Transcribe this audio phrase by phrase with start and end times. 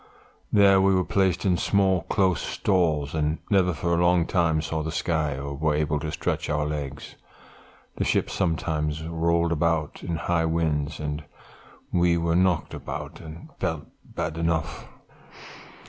[0.51, 4.81] There we were placed in small close stalls, and never for a long time saw
[4.81, 7.13] the sky, or were able to stretch our legs.
[7.97, 11.23] The ship sometimes rolled about in high winds, and
[11.91, 14.87] we were knocked about, and felt bad enough.